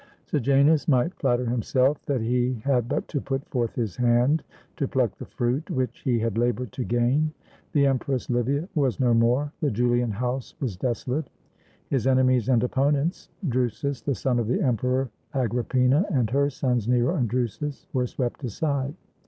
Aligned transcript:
]Sejanus 0.31 0.87
might 0.87 1.13
flatter 1.13 1.45
himself 1.45 2.03
that 2.07 2.21
he 2.21 2.53
had 2.65 2.89
but 2.89 3.07
to 3.07 3.21
put 3.21 3.45
forth 3.49 3.75
his 3.75 3.97
hand 3.97 4.41
to 4.77 4.87
pluck 4.87 5.15
the 5.19 5.27
fruit 5.27 5.69
which 5.69 5.99
he 5.99 6.17
had 6.17 6.39
labored 6.39 6.71
to 6.71 6.83
gain. 6.83 7.31
The 7.73 7.85
Empress 7.85 8.27
Li 8.27 8.41
via 8.41 8.69
was 8.73 8.99
no 8.99 9.13
more; 9.13 9.53
the 9.61 9.69
Julian 9.69 10.09
house 10.09 10.55
was 10.59 10.75
desolate. 10.75 11.29
His 11.87 12.07
enemies 12.07 12.49
and 12.49 12.63
opponents— 12.63 13.29
Drusus, 13.47 14.01
the 14.03 14.15
son 14.15 14.39
of 14.39 14.47
the 14.47 14.63
emperor, 14.63 15.11
Agrippina 15.35 16.07
and 16.09 16.27
her 16.31 16.49
sons 16.49 16.87
Nero 16.87 17.13
and 17.15 17.29
Drusus— 17.29 17.85
were 17.93 18.07
swept 18.07 18.43
aside. 18.43 18.95